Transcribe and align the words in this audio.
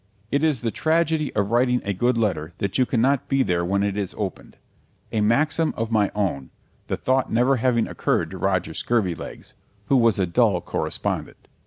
It 0.31 0.41
is 0.43 0.61
the 0.61 0.71
tragedy 0.71 1.31
of 1.35 1.51
writing 1.51 1.79
a 1.85 1.93
good 1.93 2.17
letter 2.17 2.53
that 2.57 2.79
you 2.79 2.87
cannot 2.87 3.27
be 3.27 3.43
there 3.43 3.63
when 3.63 3.83
it 3.83 3.95
is 3.95 4.15
opened: 4.17 4.57
a 5.11 5.21
maxim 5.21 5.75
of 5.77 5.91
my 5.91 6.09
own, 6.15 6.49
the 6.87 6.97
thought 6.97 7.31
never 7.31 7.57
having 7.57 7.85
occurred 7.87 8.31
to 8.31 8.39
Roger 8.39 8.73
Scurvilegs, 8.73 9.53
who 9.89 9.95
was 9.97 10.17
a 10.17 10.25
dull 10.25 10.59
correspondent. 10.59 11.47